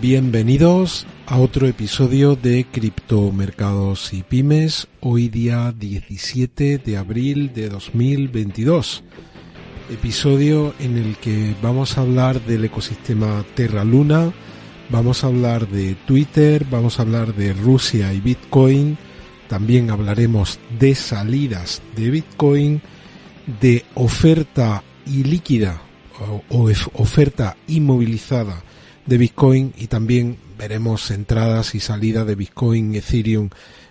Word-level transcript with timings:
Bienvenidos 0.00 1.08
a 1.26 1.40
otro 1.40 1.66
episodio 1.66 2.36
de 2.36 2.64
Criptomercados 2.70 4.12
y 4.12 4.22
Pymes, 4.22 4.86
hoy 5.00 5.28
día 5.28 5.74
17 5.76 6.78
de 6.78 6.96
abril 6.96 7.52
de 7.52 7.68
2022. 7.68 9.02
Episodio 9.90 10.72
en 10.78 10.98
el 10.98 11.16
que 11.16 11.52
vamos 11.60 11.98
a 11.98 12.02
hablar 12.02 12.40
del 12.42 12.66
ecosistema 12.66 13.44
Terra 13.56 13.82
Luna, 13.82 14.32
vamos 14.88 15.24
a 15.24 15.26
hablar 15.26 15.66
de 15.66 15.96
Twitter, 16.06 16.64
vamos 16.70 17.00
a 17.00 17.02
hablar 17.02 17.34
de 17.34 17.52
Rusia 17.52 18.12
y 18.12 18.20
Bitcoin, 18.20 18.96
también 19.48 19.90
hablaremos 19.90 20.60
de 20.78 20.94
salidas 20.94 21.82
de 21.96 22.10
Bitcoin, 22.10 22.82
de 23.60 23.84
oferta 23.94 24.84
ilíquida 25.06 25.82
o, 26.20 26.44
o 26.50 26.70
oferta 26.94 27.56
inmovilizada 27.66 28.62
de 29.08 29.16
Bitcoin 29.16 29.72
y 29.78 29.86
también 29.86 30.36
veremos 30.58 31.10
entradas 31.10 31.74
y 31.74 31.80
salidas 31.80 32.26
de 32.26 32.34
Bitcoin, 32.34 32.94
Ethereum 32.94 33.48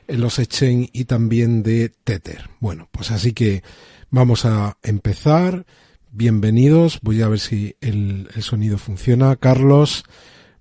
en 0.07 0.21
los 0.21 0.37
exchange 0.37 0.91
y 0.93 1.05
también 1.05 1.63
de 1.63 1.89
Tether. 1.89 2.51
Bueno, 2.59 2.87
pues 2.91 3.09
así 3.09 3.33
que 3.33 3.63
vamos 4.11 4.45
a 4.45 4.77
empezar. 4.83 5.65
Bienvenidos. 6.11 6.99
Voy 7.01 7.23
a 7.23 7.29
ver 7.29 7.39
si 7.39 7.75
el, 7.81 8.29
sonido 8.41 8.77
funciona. 8.77 9.35
Carlos, 9.37 10.03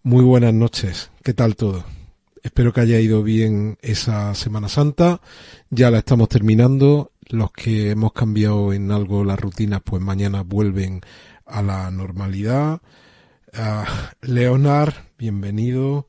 muy 0.03 0.25
buenas 0.25 0.55
noches. 0.55 1.11
¿Qué 1.23 1.34
tal 1.34 1.55
todo? 1.55 1.84
Espero 2.43 2.73
que 2.73 2.81
haya 2.81 2.99
ido 2.99 3.23
bien 3.23 3.77
esa 3.83 4.34
Semana 4.34 4.71
Santa. 4.71 5.21
Ya 5.69 5.91
la 5.91 5.99
estamos 5.99 6.31
terminando. 6.31 7.12
Los 7.29 7.53
que 7.53 7.91
hemos 7.91 8.15
cambiado 8.15 8.73
en 8.73 8.91
algo 8.91 9.23
las 9.23 9.39
rutinas, 9.39 9.83
pues 9.84 10.01
mañana 10.01 10.43
vuelven 10.43 11.03
a 11.45 11.61
la 11.61 11.91
normalidad. 11.91 12.81
Leonard, 14.23 14.95
bienvenido. 15.19 16.09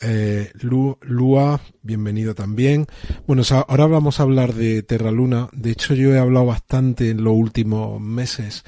Eh, 0.00 0.50
Lu, 0.60 0.98
Lua, 1.02 1.60
bienvenido 1.82 2.34
también. 2.34 2.86
Bueno, 3.26 3.42
ahora 3.68 3.86
vamos 3.86 4.18
a 4.18 4.22
hablar 4.22 4.54
de 4.54 4.82
Terra 4.82 5.10
Luna. 5.10 5.48
De 5.52 5.70
hecho, 5.70 5.94
yo 5.94 6.14
he 6.14 6.18
hablado 6.18 6.46
bastante 6.46 7.10
en 7.10 7.22
los 7.22 7.34
últimos 7.34 8.00
meses 8.00 8.64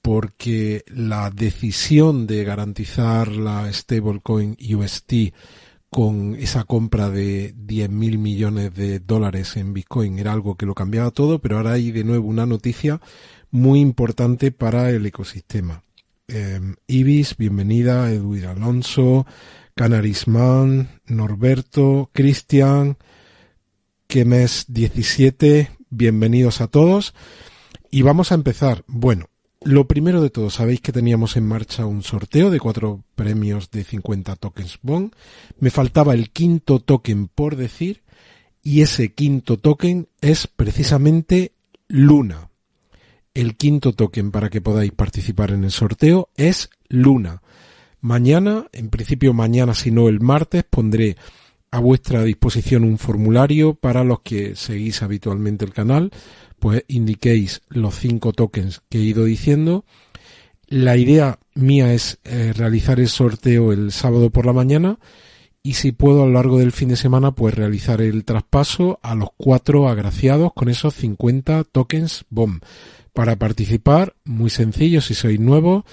porque 0.00 0.84
la 0.88 1.30
decisión 1.30 2.26
de 2.26 2.44
garantizar 2.44 3.28
la 3.28 3.72
stablecoin 3.72 4.56
UST 4.74 5.12
con 5.90 6.34
esa 6.36 6.64
compra 6.64 7.10
de 7.10 7.54
10 7.54 7.90
mil 7.90 8.18
millones 8.18 8.74
de 8.74 8.98
dólares 8.98 9.56
en 9.56 9.74
Bitcoin 9.74 10.18
era 10.18 10.32
algo 10.32 10.56
que 10.56 10.66
lo 10.66 10.74
cambiaba 10.74 11.10
todo, 11.10 11.38
pero 11.40 11.58
ahora 11.58 11.72
hay 11.72 11.92
de 11.92 12.02
nuevo 12.02 12.26
una 12.26 12.46
noticia 12.46 13.00
muy 13.50 13.80
importante 13.80 14.52
para 14.52 14.90
el 14.90 15.04
ecosistema. 15.04 15.82
Eh, 16.28 16.60
Ibis, 16.86 17.36
bienvenida, 17.36 18.10
Edwin 18.10 18.44
Alonso, 18.46 19.26
Canarisman, 19.74 21.00
Norberto, 21.06 22.10
Cristian, 22.12 22.96
Kemes 24.06 24.66
17, 24.68 25.70
bienvenidos 25.90 26.60
a 26.60 26.68
todos. 26.68 27.14
Y 27.90 28.02
vamos 28.02 28.32
a 28.32 28.36
empezar. 28.36 28.84
Bueno, 28.86 29.26
lo 29.64 29.86
primero 29.86 30.22
de 30.22 30.30
todo, 30.30 30.50
sabéis 30.50 30.80
que 30.80 30.92
teníamos 30.92 31.36
en 31.36 31.46
marcha 31.46 31.86
un 31.86 32.02
sorteo 32.02 32.50
de 32.50 32.60
cuatro 32.60 33.04
premios 33.14 33.70
de 33.70 33.84
50 33.84 34.36
tokens 34.36 34.78
Bond. 34.82 35.14
Me 35.58 35.70
faltaba 35.70 36.14
el 36.14 36.30
quinto 36.30 36.80
token 36.80 37.28
por 37.28 37.56
decir, 37.56 38.02
y 38.62 38.82
ese 38.82 39.12
quinto 39.12 39.58
token 39.58 40.08
es 40.20 40.46
precisamente 40.46 41.52
Luna. 41.88 42.51
El 43.34 43.56
quinto 43.56 43.92
token 43.94 44.30
para 44.30 44.50
que 44.50 44.60
podáis 44.60 44.92
participar 44.92 45.52
en 45.52 45.64
el 45.64 45.70
sorteo 45.70 46.28
es 46.36 46.68
Luna. 46.88 47.40
Mañana, 48.02 48.66
en 48.72 48.90
principio 48.90 49.32
mañana, 49.32 49.72
si 49.72 49.90
no 49.90 50.08
el 50.08 50.20
martes, 50.20 50.64
pondré 50.68 51.16
a 51.70 51.80
vuestra 51.80 52.24
disposición 52.24 52.84
un 52.84 52.98
formulario 52.98 53.74
para 53.74 54.04
los 54.04 54.20
que 54.20 54.54
seguís 54.54 55.02
habitualmente 55.02 55.64
el 55.64 55.72
canal, 55.72 56.10
pues 56.58 56.84
indiquéis 56.88 57.62
los 57.70 57.94
cinco 57.94 58.34
tokens 58.34 58.82
que 58.90 58.98
he 58.98 59.02
ido 59.02 59.24
diciendo. 59.24 59.86
La 60.68 60.98
idea 60.98 61.38
mía 61.54 61.94
es 61.94 62.18
eh, 62.24 62.52
realizar 62.54 63.00
el 63.00 63.08
sorteo 63.08 63.72
el 63.72 63.92
sábado 63.92 64.28
por 64.28 64.44
la 64.44 64.52
mañana 64.52 64.98
y 65.62 65.74
si 65.74 65.92
puedo 65.92 66.22
a 66.22 66.26
lo 66.26 66.32
largo 66.32 66.58
del 66.58 66.72
fin 66.72 66.88
de 66.88 66.96
semana 66.96 67.32
pues 67.32 67.54
realizar 67.54 68.00
el 68.00 68.24
traspaso 68.24 68.98
a 69.02 69.14
los 69.14 69.28
cuatro 69.36 69.88
agraciados 69.88 70.52
con 70.54 70.68
esos 70.68 70.94
50 70.94 71.64
tokens 71.64 72.24
BOM. 72.30 72.60
Para 73.12 73.36
participar, 73.36 74.14
muy 74.24 74.50
sencillo, 74.50 75.00
si 75.00 75.14
sois 75.14 75.38
nuevo, 75.38 75.84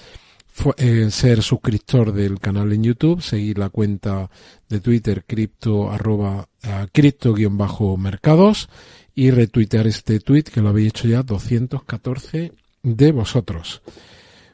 eh, 0.76 1.08
ser 1.10 1.42
suscriptor 1.42 2.12
del 2.12 2.40
canal 2.40 2.72
en 2.72 2.82
YouTube, 2.82 3.22
seguir 3.22 3.58
la 3.58 3.68
cuenta 3.68 4.30
de 4.68 4.80
Twitter 4.80 5.24
cripto 5.26 5.90
arroba 5.90 6.48
uh, 6.64 6.86
cripto 6.92 7.32
guion 7.34 7.56
bajo 7.56 7.96
mercados 7.96 8.68
y 9.14 9.30
retuitear 9.30 9.86
este 9.86 10.18
tweet 10.18 10.44
que 10.44 10.60
lo 10.60 10.70
habéis 10.70 10.88
hecho 10.88 11.08
ya 11.08 11.22
214 11.22 12.52
de 12.82 13.12
vosotros. 13.12 13.82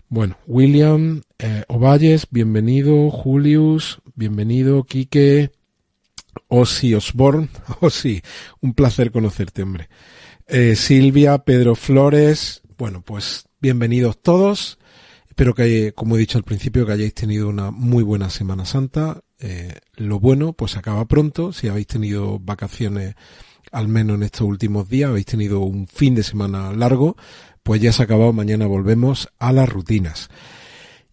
Bueno, 0.08 0.38
William 0.46 1.22
eh, 1.40 1.64
Ovalles, 1.66 2.28
bienvenido, 2.30 3.10
Julius, 3.10 4.00
bienvenido, 4.14 4.84
Quique, 4.84 5.50
Osi 6.46 6.94
Osborne, 6.94 7.48
Osi, 7.80 8.22
un 8.60 8.74
placer 8.74 9.10
conocerte, 9.10 9.62
hombre. 9.62 9.88
Eh, 10.46 10.76
Silvia, 10.76 11.38
Pedro 11.38 11.74
Flores, 11.74 12.62
bueno, 12.78 13.02
pues 13.02 13.48
bienvenidos 13.60 14.22
todos. 14.22 14.78
Espero 15.26 15.54
que, 15.54 15.92
como 15.92 16.14
he 16.14 16.20
dicho 16.20 16.38
al 16.38 16.44
principio, 16.44 16.86
que 16.86 16.92
hayáis 16.92 17.14
tenido 17.14 17.48
una 17.48 17.72
muy 17.72 18.04
buena 18.04 18.30
Semana 18.30 18.64
Santa. 18.64 19.22
Eh, 19.40 19.74
lo 19.96 20.20
bueno, 20.20 20.52
pues 20.52 20.76
acaba 20.76 21.04
pronto. 21.06 21.52
Si 21.52 21.66
habéis 21.66 21.88
tenido 21.88 22.38
vacaciones, 22.38 23.16
al 23.72 23.88
menos 23.88 24.16
en 24.16 24.22
estos 24.22 24.42
últimos 24.42 24.88
días, 24.88 25.10
habéis 25.10 25.26
tenido 25.26 25.60
un 25.60 25.88
fin 25.88 26.14
de 26.14 26.22
semana 26.22 26.72
largo, 26.72 27.16
pues 27.66 27.82
ya 27.82 27.92
se 27.92 28.00
ha 28.00 28.04
acabado. 28.04 28.32
Mañana 28.32 28.66
volvemos 28.66 29.28
a 29.40 29.52
las 29.52 29.68
rutinas. 29.68 30.30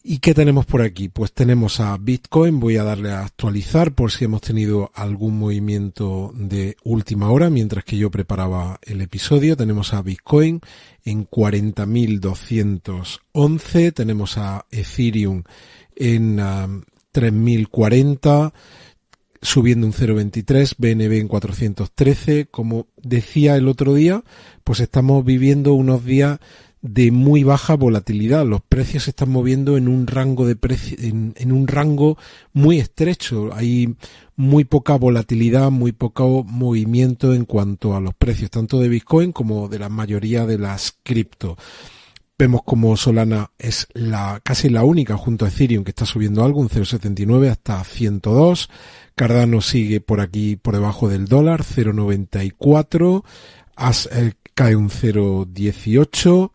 ¿Y 0.03 0.19
qué 0.19 0.35
tenemos 0.35 0.67
por 0.67 0.83
aquí? 0.83 1.09
Pues 1.09 1.33
tenemos 1.33 1.79
a 1.79 1.97
Bitcoin, 1.97 2.59
voy 2.59 2.77
a 2.77 2.83
darle 2.83 3.09
a 3.11 3.21
actualizar 3.21 3.95
por 3.95 4.11
si 4.11 4.25
hemos 4.25 4.41
tenido 4.41 4.91
algún 4.93 5.39
movimiento 5.39 6.31
de 6.35 6.77
última 6.83 7.31
hora 7.31 7.49
mientras 7.49 7.83
que 7.85 7.97
yo 7.97 8.11
preparaba 8.11 8.79
el 8.83 9.01
episodio. 9.01 9.57
Tenemos 9.57 9.95
a 9.95 10.03
Bitcoin 10.03 10.61
en 11.03 11.27
40.211, 11.27 13.93
tenemos 13.93 14.37
a 14.37 14.67
Ethereum 14.69 15.41
en 15.95 16.37
3.040, 16.37 18.53
subiendo 19.43 19.85
un 19.87 19.93
0.23, 19.93 20.75
BNB 20.77 21.19
en 21.19 21.27
413. 21.27 22.47
Como 22.47 22.87
decía 23.01 23.55
el 23.55 23.67
otro 23.67 23.93
día, 23.93 24.23
pues 24.63 24.79
estamos 24.79 25.23
viviendo 25.23 25.73
unos 25.73 26.03
días 26.03 26.39
de 26.83 27.11
muy 27.11 27.43
baja 27.43 27.75
volatilidad. 27.75 28.45
Los 28.45 28.61
precios 28.61 29.03
se 29.03 29.11
están 29.11 29.29
moviendo 29.29 29.77
en 29.77 29.87
un 29.87 30.05
rango 30.05 30.45
de 30.45 30.55
precio, 30.55 30.97
en, 30.99 31.51
un 31.51 31.67
rango 31.67 32.17
muy 32.51 32.79
estrecho. 32.79 33.51
Hay 33.53 33.95
muy 34.35 34.65
poca 34.65 34.97
volatilidad, 34.97 35.71
muy 35.71 35.93
poco 35.93 36.43
movimiento 36.43 37.33
en 37.33 37.45
cuanto 37.45 37.95
a 37.95 38.01
los 38.01 38.13
precios, 38.13 38.51
tanto 38.51 38.79
de 38.79 38.89
Bitcoin 38.89 39.31
como 39.31 39.69
de 39.69 39.79
la 39.79 39.89
mayoría 39.89 40.45
de 40.45 40.57
las 40.57 40.97
cripto. 41.03 41.57
Vemos 42.43 42.63
como 42.65 42.97
Solana 42.97 43.51
es 43.57 43.87
la 43.93 44.41
casi 44.43 44.67
la 44.67 44.83
única 44.83 45.15
junto 45.15 45.45
a 45.45 45.47
Ethereum 45.47 45.85
que 45.85 45.91
está 45.91 46.05
subiendo 46.05 46.43
algo, 46.43 46.59
un 46.59 46.67
0,79 46.67 47.49
hasta 47.49 47.81
102. 47.81 48.69
Cardano 49.15 49.61
sigue 49.61 50.01
por 50.01 50.19
aquí 50.19 50.57
por 50.57 50.73
debajo 50.73 51.07
del 51.07 51.27
dólar, 51.27 51.63
0,94. 51.63 53.23
Eh, 54.11 54.33
cae 54.53 54.75
un 54.75 54.89
0,18. 54.89 56.51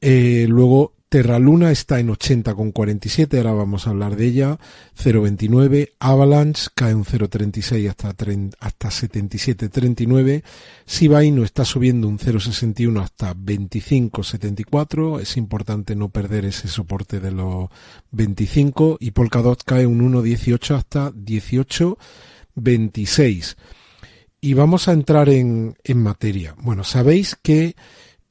Eh, 0.00 0.46
luego 0.48 0.93
Terra 1.14 1.38
Luna 1.38 1.70
está 1.70 2.00
en 2.00 2.08
80,47, 2.08 3.36
ahora 3.36 3.52
vamos 3.52 3.86
a 3.86 3.90
hablar 3.90 4.16
de 4.16 4.26
ella. 4.26 4.58
0,29. 5.00 5.92
Avalanche 6.00 6.70
cae 6.74 6.92
un 6.92 7.04
0,36 7.04 7.88
hasta, 7.88 8.08
hasta 8.58 8.88
77,39. 8.88 10.42
Shiba 10.84 11.22
Inu 11.22 11.44
está 11.44 11.64
subiendo 11.64 12.08
un 12.08 12.18
0,61 12.18 13.00
hasta 13.00 13.32
25,74. 13.32 15.20
Es 15.20 15.36
importante 15.36 15.94
no 15.94 16.08
perder 16.08 16.46
ese 16.46 16.66
soporte 16.66 17.20
de 17.20 17.30
los 17.30 17.68
25. 18.10 18.96
Y 18.98 19.12
Polkadot 19.12 19.62
cae 19.62 19.86
un 19.86 20.00
1,18 20.12 20.74
hasta 20.74 21.12
18,26. 21.12 23.54
Y 24.40 24.54
vamos 24.54 24.88
a 24.88 24.92
entrar 24.92 25.28
en, 25.28 25.76
en 25.84 26.02
materia. 26.02 26.56
Bueno, 26.58 26.82
sabéis 26.82 27.38
que 27.40 27.76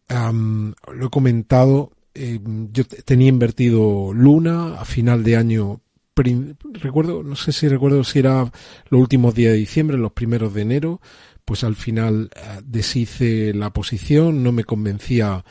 lo 0.09 1.05
he 1.05 1.09
comentado 1.09 1.93
eh, 2.15 2.39
yo 2.71 2.85
tenía 2.85 3.29
invertido 3.29 4.13
Luna 4.13 4.79
a 4.79 4.85
final 4.85 5.23
de 5.23 5.35
año. 5.35 5.81
Recuerdo, 6.15 7.23
no 7.23 7.35
sé 7.35 7.51
si 7.51 7.67
recuerdo 7.67 8.03
si 8.03 8.19
era 8.19 8.51
los 8.89 9.01
últimos 9.01 9.33
días 9.33 9.53
de 9.53 9.57
diciembre, 9.59 9.97
los 9.97 10.11
primeros 10.11 10.53
de 10.53 10.61
enero, 10.61 11.01
pues 11.43 11.63
al 11.63 11.75
final 11.75 12.29
eh, 12.35 12.61
deshice 12.63 13.53
la 13.53 13.71
posición, 13.71 14.43
no 14.43 14.51
me 14.51 14.63
convencía 14.63 15.43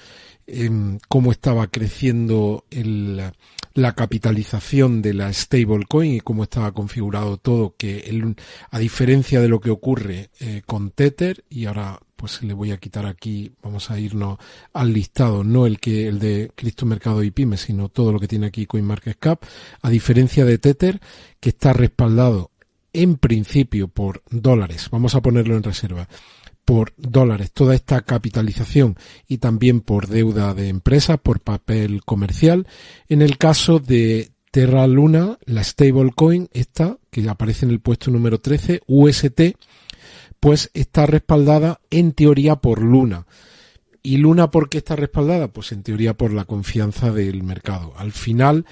em, 0.46 0.98
cómo 1.08 1.32
estaba 1.32 1.66
creciendo 1.66 2.64
el, 2.70 3.22
la 3.74 3.94
capitalización 3.94 5.02
de 5.02 5.14
la 5.14 5.32
stablecoin 5.32 6.14
y 6.14 6.20
cómo 6.20 6.44
estaba 6.44 6.72
configurado 6.72 7.36
todo, 7.36 7.74
que 7.76 8.10
a 8.70 8.78
diferencia 8.78 9.40
de 9.40 9.48
lo 9.48 9.60
que 9.60 9.70
ocurre 9.70 10.30
eh, 10.40 10.62
con 10.66 10.90
Tether, 10.90 11.44
y 11.48 11.66
ahora 11.66 12.00
pues 12.16 12.40
le 12.42 12.54
voy 12.54 12.70
a 12.70 12.76
quitar 12.76 13.04
aquí, 13.04 13.50
vamos 13.62 13.90
a 13.90 13.98
irnos 13.98 14.38
al 14.72 14.92
listado, 14.92 15.42
no 15.42 15.66
el 15.66 15.80
que 15.80 16.06
el 16.06 16.20
de 16.20 16.52
Cristo 16.54 16.86
Mercado 16.86 17.24
y 17.24 17.32
Pyme, 17.32 17.56
sino 17.56 17.88
todo 17.88 18.12
lo 18.12 18.20
que 18.20 18.28
tiene 18.28 18.46
aquí 18.46 18.64
CoinMarketCap, 18.66 19.42
a 19.82 19.90
diferencia 19.90 20.44
de 20.44 20.58
Tether, 20.58 21.00
que 21.40 21.48
está 21.48 21.72
respaldado 21.72 22.52
en 22.92 23.16
principio 23.16 23.88
por 23.88 24.22
dólares, 24.30 24.88
vamos 24.90 25.14
a 25.14 25.22
ponerlo 25.22 25.56
en 25.56 25.62
reserva, 25.62 26.08
por 26.64 26.92
dólares, 26.96 27.52
toda 27.52 27.74
esta 27.74 28.00
capitalización 28.02 28.96
y 29.26 29.38
también 29.38 29.80
por 29.80 30.08
deuda 30.08 30.54
de 30.54 30.68
empresas, 30.68 31.18
por 31.18 31.40
papel 31.40 32.02
comercial. 32.04 32.66
En 33.08 33.22
el 33.22 33.38
caso 33.38 33.78
de 33.78 34.32
Terra 34.50 34.86
Luna, 34.86 35.38
la 35.44 35.64
stablecoin, 35.64 36.48
esta, 36.52 36.98
que 37.10 37.28
aparece 37.28 37.64
en 37.64 37.72
el 37.72 37.80
puesto 37.80 38.10
número 38.10 38.38
13, 38.38 38.82
UST, 38.86 39.40
pues 40.40 40.70
está 40.74 41.06
respaldada 41.06 41.80
en 41.90 42.12
teoría 42.12 42.56
por 42.56 42.82
Luna. 42.82 43.26
¿Y 44.02 44.16
Luna 44.16 44.50
por 44.50 44.68
qué 44.68 44.78
está 44.78 44.96
respaldada? 44.96 45.48
Pues 45.48 45.72
en 45.72 45.82
teoría 45.82 46.14
por 46.14 46.32
la 46.32 46.44
confianza 46.44 47.12
del 47.12 47.44
mercado. 47.44 47.94
Al 47.96 48.12
final, 48.12 48.66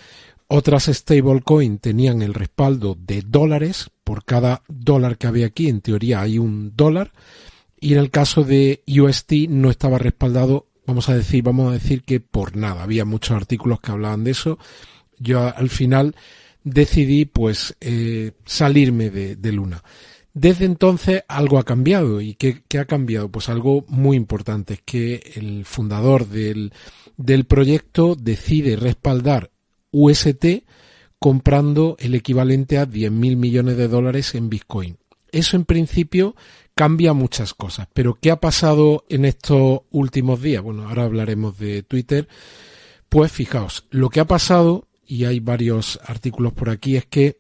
otras 0.49 0.87
stablecoin 0.87 1.79
tenían 1.79 2.23
el 2.23 2.35
respaldo 2.35 2.99
de 3.01 3.23
dólares. 3.23 3.91
Por 4.03 4.25
cada 4.25 4.63
dólar 4.69 5.17
que 5.17 5.29
había 5.29 5.47
aquí, 5.47 5.69
en 5.69 5.81
teoría 5.81 6.21
hay 6.21 6.39
un 6.39 6.73
dólar. 6.75 7.13
Y 7.81 7.95
en 7.95 7.99
el 7.99 8.11
caso 8.11 8.45
de 8.45 8.83
UST 8.87 9.49
no 9.49 9.71
estaba 9.71 9.99
respaldado, 9.99 10.67
vamos 10.87 11.09
a 11.09 11.17
decir, 11.17 11.43
vamos 11.43 11.71
a 11.71 11.73
decir 11.73 12.03
que 12.03 12.21
por 12.21 12.57
nada. 12.57 12.83
Había 12.83 13.07
muchos 13.07 13.37
artículos 13.37 13.81
que 13.81 13.91
hablaban 13.91 14.23
de 14.23 14.33
eso. 14.33 14.59
Yo 15.19 15.41
al 15.41 15.71
final 15.71 16.15
decidí 16.63 17.25
pues 17.25 17.77
eh, 17.81 18.33
salirme 18.45 19.09
de, 19.09 19.53
Luna. 19.53 19.83
Desde 20.35 20.67
entonces 20.67 21.25
algo 21.27 21.59
ha 21.59 21.65
cambiado. 21.65 22.21
¿Y 22.21 22.35
qué, 22.35 22.63
ha 22.79 22.85
cambiado? 22.85 23.31
Pues 23.31 23.49
algo 23.49 23.85
muy 23.89 24.17
importante, 24.17 24.75
es 24.75 24.83
que 24.85 25.33
el 25.37 25.65
fundador 25.65 26.29
del, 26.29 26.73
del 27.17 27.47
proyecto 27.47 28.15
decide 28.15 28.77
respaldar 28.77 29.51
UST 29.91 30.65
comprando 31.19 31.97
el 31.99 32.15
equivalente 32.15 32.79
a 32.79 32.87
10.000 32.87 33.37
millones 33.37 33.77
de 33.77 33.89
dólares 33.89 34.35
en 34.35 34.49
Bitcoin. 34.49 35.00
Eso 35.33 35.57
en 35.57 35.65
principio 35.65 36.35
cambia 36.75 37.13
muchas 37.13 37.55
cosas. 37.55 37.89
Pero 37.93 38.19
¿qué 38.21 38.31
ha 38.31 38.41
pasado 38.41 39.05
en 39.09 39.25
estos 39.25 39.81
últimos 39.91 40.41
días? 40.41 40.63
Bueno, 40.63 40.89
ahora 40.89 41.05
hablaremos 41.05 41.59
de 41.59 41.83
Twitter. 41.83 42.29
Pues 43.09 43.33
fijaos, 43.33 43.87
lo 43.91 44.09
que 44.09 44.21
ha 44.21 44.27
pasado, 44.27 44.89
y 45.07 45.25
hay 45.25 45.41
varios 45.41 45.99
artículos 46.05 46.53
por 46.53 46.71
aquí, 46.71 46.97
es 46.97 47.07
que 47.07 47.39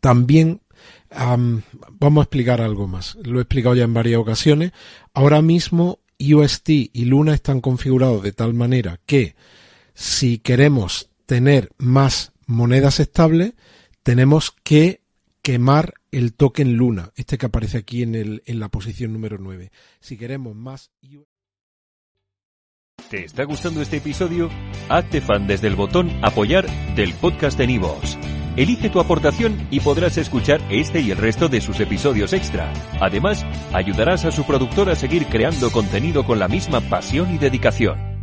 también 0.00 0.60
vamos 1.10 2.22
a 2.22 2.24
explicar 2.24 2.60
algo 2.60 2.86
más. 2.86 3.16
Lo 3.22 3.38
he 3.38 3.42
explicado 3.42 3.74
ya 3.74 3.84
en 3.84 3.94
varias 3.94 4.20
ocasiones. 4.20 4.72
Ahora 5.14 5.42
mismo 5.42 6.00
UST 6.18 6.68
y 6.68 7.04
Luna 7.06 7.34
están 7.34 7.60
configurados 7.60 8.22
de 8.22 8.32
tal 8.32 8.54
manera 8.54 9.00
que 9.06 9.36
si 9.94 10.38
queremos 10.38 11.10
tener 11.26 11.70
más 11.78 12.32
monedas 12.46 13.00
estables, 13.00 13.54
tenemos 14.02 14.54
que 14.62 15.00
quemar 15.44 15.92
el 16.10 16.32
token 16.32 16.76
Luna, 16.76 17.12
este 17.16 17.36
que 17.36 17.46
aparece 17.46 17.76
aquí 17.76 18.02
en, 18.02 18.14
el, 18.14 18.42
en 18.46 18.58
la 18.58 18.70
posición 18.70 19.12
número 19.12 19.36
9. 19.38 19.70
Si 20.00 20.16
queremos 20.16 20.56
más... 20.56 20.90
¿Te 23.10 23.24
está 23.24 23.44
gustando 23.44 23.82
este 23.82 23.98
episodio? 23.98 24.48
Hazte 24.88 25.20
fan 25.20 25.46
desde 25.46 25.66
el 25.66 25.76
botón 25.76 26.10
apoyar 26.22 26.66
del 26.94 27.12
podcast 27.12 27.58
de 27.58 27.66
Nivos. 27.66 28.16
Elige 28.56 28.88
tu 28.88 29.00
aportación 29.00 29.68
y 29.70 29.80
podrás 29.80 30.16
escuchar 30.16 30.62
este 30.70 31.00
y 31.00 31.10
el 31.10 31.18
resto 31.18 31.48
de 31.48 31.60
sus 31.60 31.78
episodios 31.78 32.32
extra. 32.32 32.72
Además, 33.00 33.44
ayudarás 33.74 34.24
a 34.24 34.32
su 34.32 34.44
productor 34.44 34.88
a 34.88 34.96
seguir 34.96 35.26
creando 35.26 35.70
contenido 35.70 36.24
con 36.24 36.38
la 36.38 36.48
misma 36.48 36.80
pasión 36.80 37.34
y 37.34 37.38
dedicación. 37.38 38.13